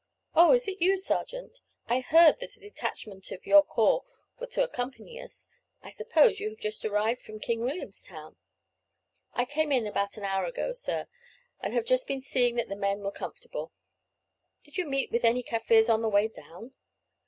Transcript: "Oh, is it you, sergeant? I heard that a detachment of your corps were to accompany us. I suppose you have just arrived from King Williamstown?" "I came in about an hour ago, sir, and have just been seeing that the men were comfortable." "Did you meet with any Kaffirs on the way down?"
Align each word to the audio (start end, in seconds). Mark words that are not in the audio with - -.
"Oh, 0.33 0.51
is 0.53 0.67
it 0.67 0.81
you, 0.81 0.97
sergeant? 0.97 1.61
I 1.85 1.99
heard 1.99 2.39
that 2.39 2.55
a 2.55 2.59
detachment 2.59 3.29
of 3.29 3.45
your 3.45 3.61
corps 3.61 4.03
were 4.39 4.47
to 4.47 4.63
accompany 4.63 5.21
us. 5.21 5.47
I 5.83 5.91
suppose 5.91 6.39
you 6.39 6.49
have 6.49 6.57
just 6.57 6.83
arrived 6.83 7.21
from 7.21 7.39
King 7.39 7.59
Williamstown?" 7.61 8.35
"I 9.35 9.45
came 9.45 9.71
in 9.71 9.85
about 9.85 10.17
an 10.17 10.23
hour 10.23 10.45
ago, 10.45 10.73
sir, 10.73 11.05
and 11.59 11.75
have 11.75 11.85
just 11.85 12.07
been 12.07 12.23
seeing 12.23 12.55
that 12.55 12.67
the 12.67 12.75
men 12.75 13.01
were 13.01 13.11
comfortable." 13.11 13.73
"Did 14.63 14.75
you 14.77 14.87
meet 14.87 15.11
with 15.11 15.23
any 15.23 15.43
Kaffirs 15.43 15.87
on 15.87 16.01
the 16.01 16.09
way 16.09 16.27
down?" 16.27 16.73